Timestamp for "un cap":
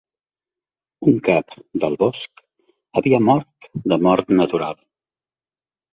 1.11-1.53